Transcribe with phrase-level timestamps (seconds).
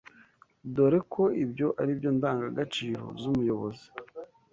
[0.75, 3.87] dore ko ibyo ari byo ndangagaciro z’umuyobozi